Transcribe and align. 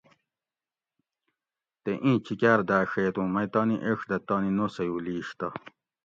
تے 1.83 1.91
ایں 2.03 2.17
چِکار 2.25 2.59
داڛیت 2.69 3.15
اوں 3.19 3.29
مئی 3.33 3.47
تانی 3.53 3.75
ایڄ 3.85 3.99
دہ 4.09 4.17
تانی 4.27 4.51
نوسیو 4.57 4.97
لیش 5.05 5.27
تہ 5.39 5.47